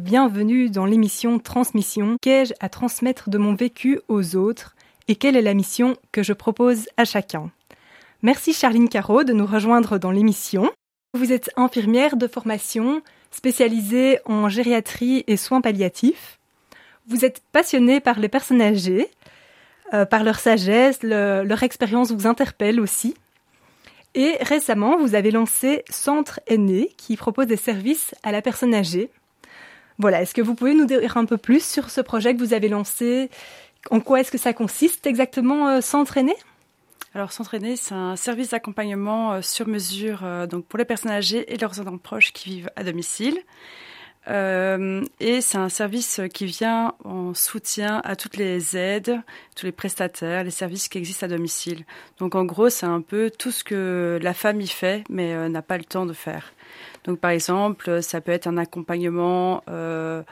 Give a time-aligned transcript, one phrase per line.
[0.00, 2.16] bienvenue dans l'émission Transmission.
[2.20, 4.74] Qu'ai-je à transmettre de mon vécu aux autres
[5.08, 7.50] et quelle est la mission que je propose à chacun?
[8.22, 10.70] Merci Charline Caro de nous rejoindre dans l'émission.
[11.12, 16.38] Vous êtes infirmière de formation spécialisée en gériatrie et soins palliatifs.
[17.06, 19.10] Vous êtes passionnée par les personnes âgées,
[19.92, 23.14] euh, par leur sagesse, leur expérience vous interpelle aussi.
[24.14, 29.10] Et récemment, vous avez lancé Centre Aîné qui propose des services à la personne âgée.
[29.98, 32.52] Voilà, est-ce que vous pouvez nous dire un peu plus sur ce projet que vous
[32.52, 33.30] avez lancé?
[33.90, 36.34] En quoi est-ce que ça consiste exactement, euh, Centre Aîné
[37.16, 41.12] alors, Centre Aîné, c'est un service d'accompagnement euh, sur mesure euh, donc pour les personnes
[41.12, 43.38] âgées et leurs aidants proches qui vivent à domicile.
[44.28, 49.20] Euh, et c'est un service qui vient en soutien à toutes les aides,
[49.54, 51.84] tous les prestataires, les services qui existent à domicile.
[52.18, 55.62] Donc en gros, c'est un peu tout ce que la famille fait, mais euh, n'a
[55.62, 56.52] pas le temps de faire.
[57.04, 60.22] Donc par exemple, ça peut être un accompagnement euh,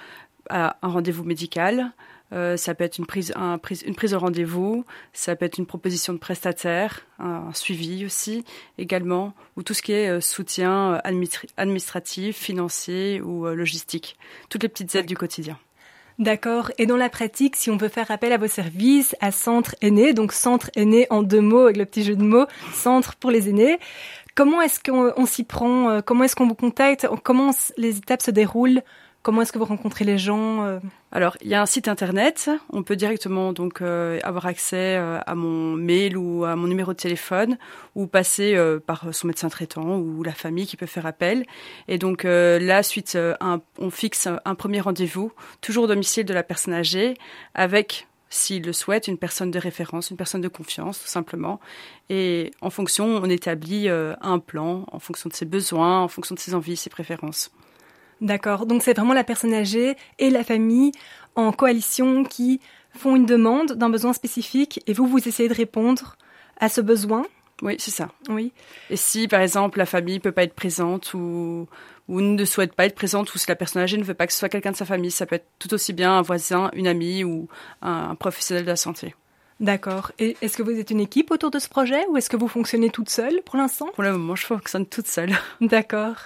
[0.48, 1.92] à un rendez-vous médical,
[2.32, 5.66] euh, ça peut être une prise, un, une prise de rendez-vous, ça peut être une
[5.66, 8.44] proposition de prestataire, un, suivi aussi
[8.78, 11.14] également, ou tout ce qui est euh, soutien euh,
[11.56, 14.16] administratif, financier ou logistique.
[14.48, 15.58] Toutes les petites aides du quotidien.
[16.18, 16.70] D'accord.
[16.78, 20.12] Et dans la pratique, si on veut faire appel à vos services, à Centre Aîné,
[20.12, 23.48] donc Centre Aîné en deux mots avec le petit jeu de mots, Centre pour les
[23.48, 23.78] aînés,
[24.34, 28.82] comment est-ce qu'on s'y prend Comment est-ce qu'on vous contacte Comment les étapes se déroulent?
[29.22, 30.80] Comment est-ce que vous rencontrez les gens euh
[31.12, 32.50] Alors, il y a un site internet.
[32.70, 36.92] On peut directement donc euh, avoir accès euh, à mon mail ou à mon numéro
[36.92, 37.56] de téléphone,
[37.94, 41.46] ou passer par son médecin traitant ou la famille qui peut faire appel.
[41.86, 43.16] Et donc là, suite,
[43.78, 47.14] on fixe un premier rendez-vous, toujours au domicile de la personne âgée,
[47.54, 51.60] avec s'il le souhaite, une personne de référence, une personne de confiance, tout simplement.
[52.08, 56.40] Et en fonction, on établit un plan en fonction de ses besoins, en fonction de
[56.40, 57.52] ses envies, ses préférences.
[58.22, 58.66] D'accord.
[58.66, 60.92] Donc c'est vraiment la personne âgée et la famille
[61.34, 62.60] en coalition qui
[62.96, 66.16] font une demande d'un besoin spécifique et vous, vous essayez de répondre
[66.58, 67.26] à ce besoin?
[67.62, 68.10] Oui, c'est ça.
[68.28, 68.52] Oui.
[68.90, 71.66] Et si, par exemple, la famille peut pas être présente ou,
[72.08, 74.32] ou ne souhaite pas être présente ou si la personne âgée ne veut pas que
[74.32, 76.86] ce soit quelqu'un de sa famille, ça peut être tout aussi bien un voisin, une
[76.86, 77.48] amie ou
[77.80, 79.16] un professionnel de la santé.
[79.62, 80.10] D'accord.
[80.18, 82.48] Et est-ce que vous êtes une équipe autour de ce projet ou est-ce que vous
[82.48, 83.86] fonctionnez toute seule pour l'instant?
[83.94, 85.30] Pour le moment, je fonctionne toute seule.
[85.60, 86.16] D'accord.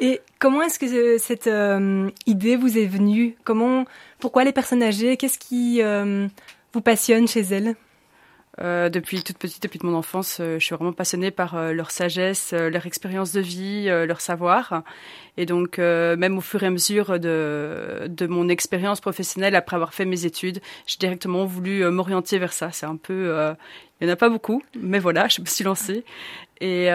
[0.00, 3.36] Et comment est-ce que cette euh, idée vous est venue?
[3.44, 3.84] Comment,
[4.18, 5.16] pourquoi les personnes âgées?
[5.16, 6.26] Qu'est-ce qui euh,
[6.72, 7.68] vous passionne chez elles?
[7.68, 7.89] euh,
[8.60, 12.52] depuis toute petite, depuis mon enfance, euh, je suis vraiment passionnée par euh, leur sagesse,
[12.52, 14.82] leur expérience de vie, leur savoir.
[15.36, 19.94] Et donc, même au fur et à mesure de, de mon expérience professionnelle, après avoir
[19.94, 22.70] fait mes études, j'ai directement voulu m'orienter vers ça.
[22.72, 23.34] C'est un peu...
[24.00, 26.04] il n'y en a pas beaucoup, mais voilà, je me suis lancée.
[26.60, 26.90] Et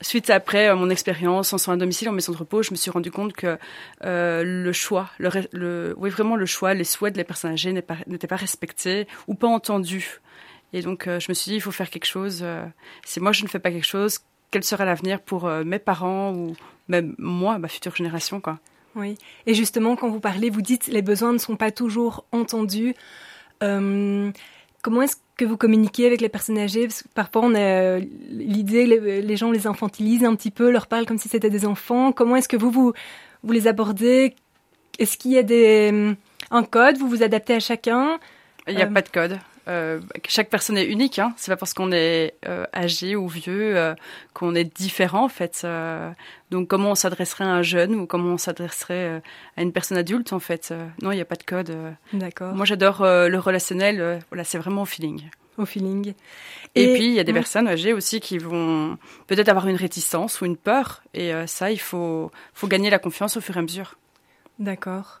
[0.00, 2.90] suite après mon expérience en soins à domicile, en maison de repos, je me suis
[2.90, 3.58] rendu compte que
[4.02, 9.06] le choix, oui vraiment le choix, les souhaits de les personnes âgées n'étaient pas respectés
[9.26, 10.20] ou pas entendus.
[10.72, 12.40] Et donc, euh, je me suis dit, il faut faire quelque chose.
[12.42, 12.64] Euh,
[13.04, 14.18] si moi, je ne fais pas quelque chose,
[14.50, 16.54] quel sera l'avenir pour euh, mes parents ou
[16.88, 18.58] même moi, ma future génération, quoi?
[18.94, 19.16] Oui.
[19.46, 22.94] Et justement, quand vous parlez, vous dites les besoins ne sont pas toujours entendus.
[23.60, 26.86] comment est-ce que vous communiquez avec les personnes âgées?
[26.86, 30.86] Parce que parfois, on a l'idée, les, les, gens les infantilisent un petit peu, leur
[30.86, 32.12] parlent comme si c'était des enfants.
[32.12, 32.92] Comment est-ce que vous, vous,
[33.42, 34.34] vous les abordez?
[34.98, 36.16] Est-ce qu'il y a des,
[36.50, 36.96] un code?
[36.98, 38.18] Vous vous adaptez à chacun?
[38.66, 39.38] Il n'y a pas de code.
[39.68, 41.18] Euh, chaque personne est unique.
[41.18, 41.34] Hein.
[41.36, 43.94] C'est pas parce qu'on est euh, âgé ou vieux euh,
[44.32, 45.66] qu'on est différent en fait.
[46.50, 49.22] donc comment on s'adresserait à un jeune ou comment on s'adresserait
[49.56, 50.72] à une personne adulte en fait?
[51.02, 51.76] non, il n'y a pas de code.
[52.12, 52.54] D'accord.
[52.54, 54.20] Moi j'adore le relationnel.
[54.30, 55.22] voilà, c'est vraiment au feeling.
[55.58, 56.14] Au feeling.
[56.74, 58.96] Et, puis il y a des personnes âgées aussi qui vont
[59.26, 61.02] peut-être avoir une réticence ou une peur.
[61.14, 63.98] Et ça, il faut faut gagner la confiance au fur et à mesure.
[64.58, 65.20] D'accord.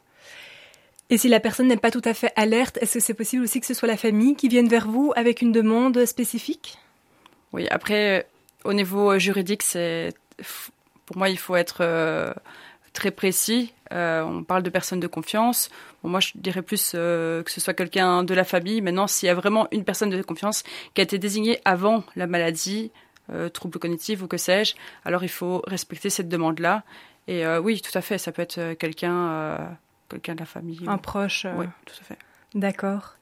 [1.10, 3.60] Et si la personne n'est pas tout à fait alerte, est-ce que c'est possible aussi
[3.60, 6.76] que ce soit la famille qui vienne vers vous avec une demande spécifique?
[7.52, 8.26] Oui, après,
[8.64, 10.12] au niveau juridique, c'est
[11.06, 12.34] pour moi, il faut être euh,
[12.92, 13.72] très précis.
[13.92, 15.70] Euh, on parle de personnes de confiance.
[16.02, 18.82] moi, je dirais plus euh, que ce soit quelqu'un de la famille.
[18.82, 22.26] Maintenant, s'il y a vraiment une personne de confiance qui a été désignée avant la
[22.26, 22.90] maladie,
[23.52, 24.74] trouble cognitif ou que sais-je,
[25.04, 26.82] alors il faut respecter cette demande-là.
[27.26, 29.76] Et oui, tout à fait, ça peut être quelqu'un
[30.08, 30.80] quelqu'un de la famille.
[30.86, 31.46] Un proche.
[31.56, 32.18] Oui, tout à fait.
[32.54, 33.14] D'accord.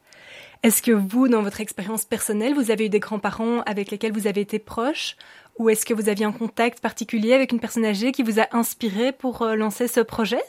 [0.62, 4.26] Est-ce que vous, dans votre expérience personnelle, vous avez eu des grands-parents avec lesquels vous
[4.26, 5.16] avez été proche
[5.58, 8.46] Ou est-ce que vous aviez un contact particulier avec une personne âgée qui vous a
[8.52, 10.40] inspiré pour euh, lancer ce projet?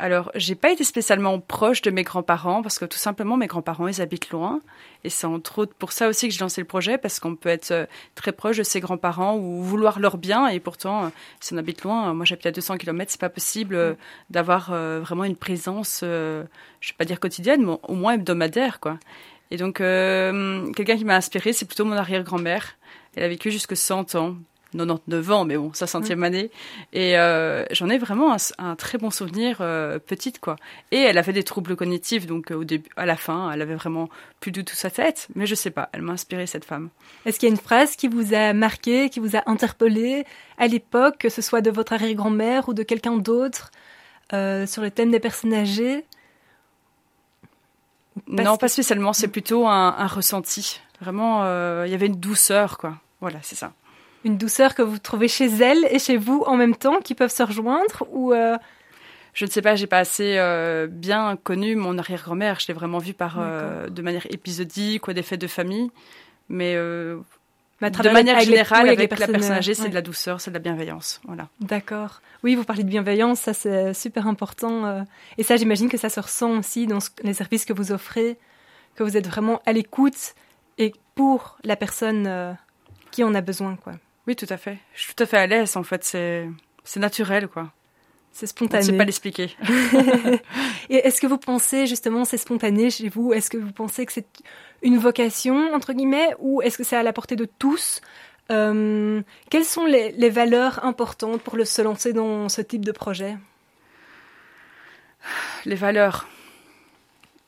[0.00, 3.86] Alors, j'ai pas été spécialement proche de mes grands-parents parce que tout simplement mes grands-parents
[3.86, 4.62] ils habitent loin
[5.04, 7.50] et c'est entre autres pour ça aussi que j'ai lancé le projet parce qu'on peut
[7.50, 11.08] être euh, très proche de ses grands-parents ou vouloir leur bien et pourtant euh,
[11.40, 13.92] si on habite loin, moi j'habite à 200 km, c'est pas possible euh,
[14.30, 18.98] d'avoir vraiment une présence, je vais pas dire quotidienne, mais au moins hebdomadaire quoi.
[19.50, 22.76] Et donc quelqu'un qui m'a inspiré, c'est plutôt mon arrière-grand-mère.
[23.16, 24.36] Elle a vécu jusque 100 ans,
[24.72, 26.50] 99 ans, mais bon, sa centième année.
[26.92, 30.56] Et euh, j'en ai vraiment un, très bon souvenir euh, petite, quoi.
[30.90, 33.74] Et elle avait des troubles cognitifs, donc euh, au début, à la fin, elle avait
[33.74, 34.08] vraiment
[34.40, 35.28] plus du tout sa tête.
[35.34, 36.88] Mais je sais pas, elle m'a inspiré cette femme.
[37.26, 40.24] Est-ce qu'il y a une phrase qui vous a marqué, qui vous a interpellé
[40.58, 43.70] à l'époque, que ce soit de votre arrière-grand-mère ou de quelqu'un d'autre,
[44.30, 46.04] sur le thème des personnes âgées?
[48.28, 49.12] Non, pas spécialement.
[49.12, 50.80] C'est plutôt un, un ressenti.
[51.00, 51.44] Vraiment,
[51.84, 52.96] il y avait une douceur, quoi.
[53.20, 53.72] Voilà, c'est ça
[54.24, 57.32] une douceur que vous trouvez chez elle et chez vous en même temps, qui peuvent
[57.32, 58.56] se rejoindre ou euh,
[59.32, 62.60] Je ne sais pas, j'ai pas assez euh, bien connu mon arrière-grand-mère.
[62.60, 65.90] Je l'ai vraiment vue par euh, de manière épisodique ou des fêtes de famille,
[66.48, 70.60] mais de manière générale, avec, la personne âgée, c'est de la douceur, c'est de la
[70.60, 71.20] bienveillance.
[71.24, 71.48] Voilà.
[71.60, 72.20] D'accord.
[72.42, 75.04] Oui, vous parlez de bienveillance, ça c'est super important.
[75.38, 78.36] Et ça, j'imagine que ça se ressent aussi dans les services que vous offrez,
[78.96, 80.34] que vous êtes vraiment à l'écoute
[80.76, 82.56] et pour la personne
[83.10, 83.94] qui en a besoin, quoi.
[84.30, 84.78] Oui, tout à fait.
[84.94, 86.04] Je suis tout à fait à l'aise, en fait.
[86.04, 86.48] C'est,
[86.84, 87.72] c'est naturel, quoi.
[88.30, 88.84] C'est spontané.
[88.84, 89.56] Je ne sais pas l'expliquer.
[90.88, 93.32] Et est-ce que vous pensez, justement, c'est spontané chez vous?
[93.32, 94.28] Est-ce que vous pensez que c'est
[94.82, 98.02] une vocation, entre guillemets, ou est-ce que c'est à la portée de tous?
[98.52, 102.92] Euh, Quelles sont les, les, valeurs importantes pour le, se lancer dans ce type de
[102.92, 103.36] projet?
[105.64, 106.28] Les valeurs.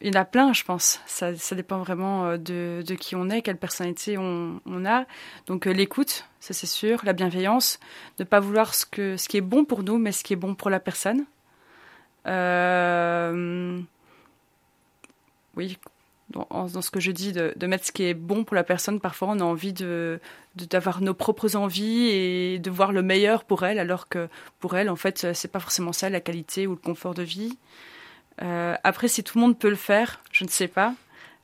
[0.02, 1.00] Il y en a plein, je pense.
[1.06, 5.06] Ça, dépend vraiment euh, de, qui on est, quelle personnalité on, a.
[5.46, 7.78] Donc euh, l'écoute, ça c'est sûr, la bienveillance,
[8.19, 10.70] ne pas vouloir ce, qui est bon pour nous, mais ce qui est bon pour
[10.70, 11.25] la personne.
[12.26, 13.81] Euh,
[15.56, 15.78] oui,
[16.31, 18.64] dans, dans, ce que je dis, de, de, mettre ce qui est bon pour la
[18.64, 18.98] personne.
[18.98, 20.19] Parfois, on a envie de
[20.56, 24.28] d'avoir nos propres envies et de voir le meilleur pour elle, alors que
[24.58, 27.56] pour elle, en fait, c'est pas forcément ça la qualité ou le confort de vie.
[28.40, 30.94] Euh, après, si tout le monde peut le faire, je ne sais pas.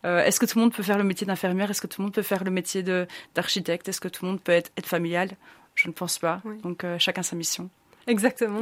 [0.04, 1.70] Euh, est-ce que tout le monde peut faire le métier d'infirmière?
[1.70, 2.84] Est-ce que tout le monde peut faire le métier
[3.34, 3.88] d'architecte?
[3.88, 5.30] Est-ce que tout le monde peut être, être familial?
[5.74, 6.40] Je ne pense pas.
[6.62, 7.68] Donc, euh, chacun sa mission.
[8.06, 8.60] Exactement.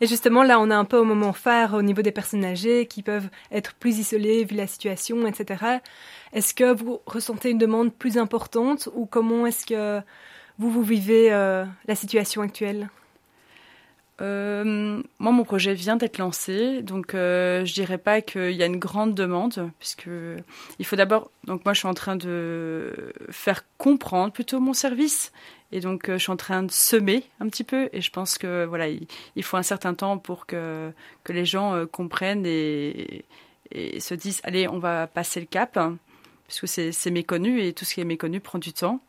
[0.00, 2.86] Et justement, là, on est un peu au moment phare au niveau des personnes âgées
[2.86, 5.78] qui peuvent être plus isolées vu la situation, etc.
[6.32, 10.00] Est-ce que vous ressentez une demande plus importante ou comment est-ce que
[10.58, 12.88] vous, vous vivez la situation actuelle?
[14.20, 18.66] Euh, moi, mon projet vient d'être lancé, donc euh, je dirais pas qu'il y a
[18.66, 20.08] une grande demande, puisque
[20.78, 21.30] il faut d'abord.
[21.44, 25.32] Donc moi, je suis en train de faire comprendre plutôt mon service,
[25.70, 28.38] et donc euh, je suis en train de semer un petit peu, et je pense
[28.38, 30.92] que voilà, il, faut un certain temps pour que
[31.28, 33.24] les gens euh, comprennent et
[34.00, 35.78] se disent, allez, on va passer le cap,
[36.48, 39.00] puisque c'est méconnu et tout ce qui est méconnu prend du temps.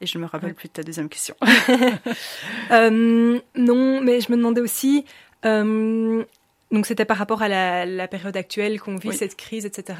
[0.00, 1.34] Et je ne me rappelle plus de ta deuxième question.
[2.70, 5.04] euh, non, mais je me demandais aussi,
[5.44, 6.22] euh,
[6.70, 9.98] donc c'était par rapport à la, la période actuelle qu'on vit, cette crise, etc.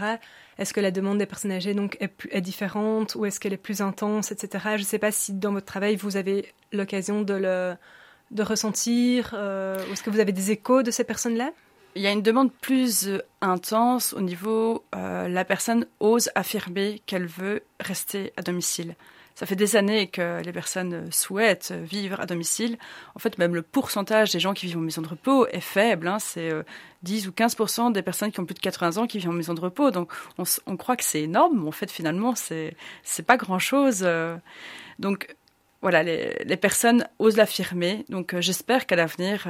[0.58, 3.58] Est-ce que la demande des personnes âgées donc, est, est différente ou est-ce qu'elle est
[3.58, 4.64] plus intense, etc.
[4.75, 7.75] Je ne sais pas si dans votre travail, vous avez l'occasion de le
[8.32, 11.52] de ressentir, euh, ou est-ce que vous avez des échos de ces personnes-là?
[11.94, 13.08] Il y a une demande plus
[13.40, 18.97] intense au niveau euh, la personne ose affirmer qu'elle veut rester à domicile
[19.37, 22.78] ça fait des années que les personnes souhaitent vivre à domicile.
[23.14, 26.09] En fait, même le pourcentage des gens qui vivent en maison de repos est faible.
[26.09, 26.19] Hein.
[26.19, 26.50] C'est
[27.02, 29.35] 10 euh, ou 15% des personnes qui ont plus de 80 ans qui vivent en
[29.35, 29.90] maison de repos.
[29.90, 34.05] Donc, on, croit que c'est énorme, mais en fait, finalement, c'est c'est pas grand-chose.
[34.05, 34.38] Euh.
[34.99, 35.37] Donc,
[35.83, 38.07] voilà, les, personnes osent l'affirmer.
[38.09, 39.47] Donc, euh, j'espère qu'à l'avenir,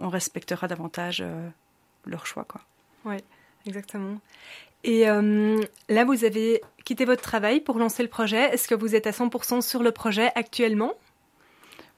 [0.00, 1.22] on, respectera davantage
[2.06, 2.46] leur choix.
[3.04, 3.16] Oui,
[3.66, 4.20] exactement.
[4.84, 8.54] Et euh, là, vous avez quitté votre travail pour lancer le projet.
[8.54, 10.94] Est-ce que vous êtes à 100% sur le projet actuellement?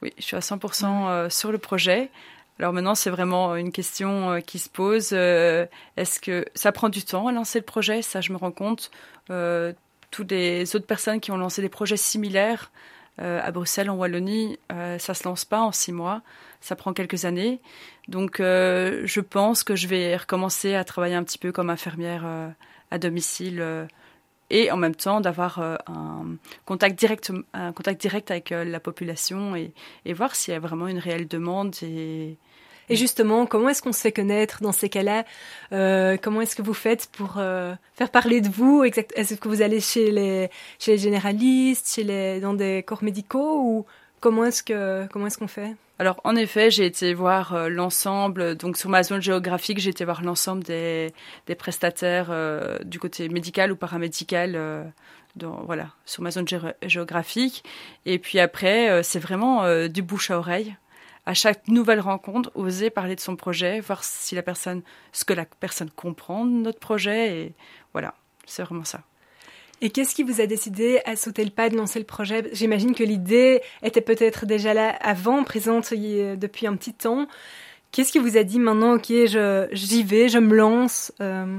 [0.03, 2.11] Oui, je suis à 100% euh, sur le projet.
[2.59, 5.13] Alors maintenant, c'est vraiment une question euh, qui se pose.
[5.13, 8.03] Est-ce que ça prend du temps à lancer le projet?
[8.03, 8.91] Ça, je me rends compte.
[10.11, 12.71] toutes les autres personnes qui ont lancé des projets similaires
[13.19, 14.59] à Bruxelles, en Wallonie,
[14.99, 16.23] ça se lance pas en six mois.
[16.63, 17.61] Ça prend quelques années.
[18.09, 22.25] Donc, je pense que je vais recommencer à travailler un petit peu comme infirmière
[22.91, 23.87] à domicile euh,
[24.51, 28.81] et en même temps d'avoir euh, un contact direct, un contact direct avec euh, la
[28.81, 29.73] population et,
[30.13, 32.37] voir s'il y a vraiment une réelle demande et,
[32.91, 35.25] justement, comment est-ce qu'on se fait connaître dans ces cas-là
[36.19, 40.11] Comment est-ce que vous faites pour faire parler de vous Est-ce que vous allez chez
[40.11, 43.87] les, chez les généralistes, chez les, dans des corps médicaux
[44.21, 45.75] Comment est-ce que comment est-ce qu'on fait?
[45.99, 50.05] Alors en effet, j'ai été voir euh, l'ensemble, donc sur ma zone géographique, j'ai été
[50.05, 51.12] voir l'ensemble des,
[51.59, 54.85] prestataires euh, du côté médical ou paramédical, euh,
[55.37, 56.47] voilà, sur ma zone
[56.83, 57.65] géographique.
[58.07, 60.75] Et puis après, c'est vraiment du bouche à oreille.
[61.27, 65.35] À chaque nouvelle rencontre, oser parler de son projet, voir si la personne, ce que
[65.35, 67.55] la personne comprend de notre projet, et
[67.93, 68.15] voilà,
[68.47, 69.03] c'est vraiment ça.
[69.83, 72.51] Et qu'est-ce qui vous a décidé à sauter le pas de lancer le projet?
[72.53, 77.27] J'imagine que l'idée était peut-être déjà là avant, présente depuis un petit temps.
[77.93, 79.07] Qu'est-ce qui vous a dit maintenant, ok,
[79.73, 81.59] j'y vais, je me lance euh?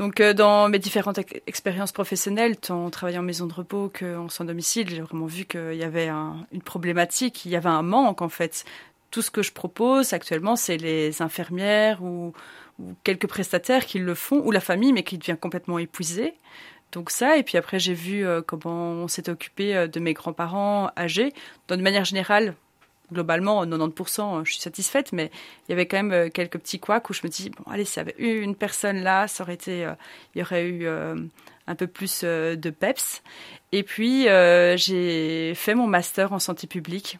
[0.00, 4.30] Donc, euh, dans mes différentes expériences professionnelles, tant en travaillant en maison de repos qu'en
[4.30, 8.22] sans domicile, j'ai vraiment vu qu'il y avait une problématique, il y avait un manque
[8.22, 8.64] en fait.
[9.10, 12.32] Tout ce que je propose actuellement, c'est les infirmières ou,
[13.04, 16.32] quelques prestataires qui le font, ou la famille, mais qui devient complètement épuisée.
[16.92, 20.12] Donc ça, et puis après j'ai vu euh, comment on s'est occupé euh, de mes
[20.12, 21.32] grands-parents âgés.
[21.68, 22.54] de manière générale,
[23.12, 25.30] globalement, 90%, je suis satisfaite, mais
[25.68, 27.84] il y avait quand même euh, quelques petits couacs où je me dis, bon, allez,
[27.84, 29.88] s'il y avait eu une personne là, ça aurait été,
[30.34, 33.22] il y aurait eu un peu plus de peps.
[33.72, 34.24] Et puis,
[34.76, 37.18] j'ai fait mon master en santé publique.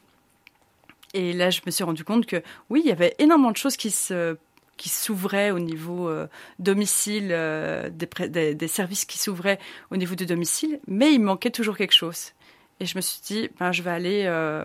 [1.12, 3.77] Et là, je me suis rendu compte que oui, il y avait énormément de choses
[3.77, 4.37] qui se
[4.81, 6.27] qui s'ouvraient au niveau euh,
[6.59, 9.59] domicile, euh, des, des, services qui s'ouvraient
[9.91, 12.33] au niveau du domicile, mais il manquait toujours quelque chose.
[12.81, 14.65] Et je me suis dit, ben, je vais aller, euh,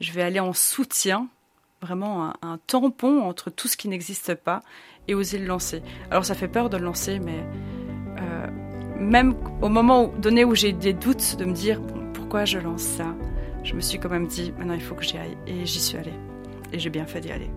[0.00, 1.28] je vais aller en soutien,
[1.82, 4.62] vraiment un, tampon entre tout ce qui n'existe pas
[5.08, 5.82] et oser le lancer.
[6.10, 7.44] Alors ça fait peur de le lancer, mais
[8.98, 11.80] même au moment donné où j'ai des doutes de me dire
[12.14, 13.14] pourquoi je lance ça,
[13.62, 15.96] je me suis quand même dit maintenant il faut que j'y aille et j'y suis
[15.96, 16.18] allée
[16.72, 17.50] et j'ai bien fait d'y aller.